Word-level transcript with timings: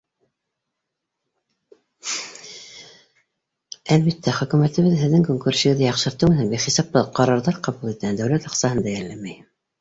Әлбиттә, 3.97 4.33
Хөкүмәтебеҙ 4.39 4.97
һеҙҙең 5.03 5.27
көнкүрешегеҙҙе 5.29 5.87
яҡшыртыу 5.89 6.31
менән 6.33 6.51
бихисап 6.55 6.99
ҡарарҙар 7.21 7.61
ҡабул 7.69 7.93
итә, 7.95 8.15
дәүләт 8.23 8.51
аҡсаһын 8.51 8.83
да 8.89 8.93
йәлләмәй. 8.97 9.39